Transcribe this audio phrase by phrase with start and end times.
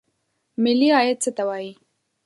[0.63, 1.71] ملي عاید څه ته وایي؟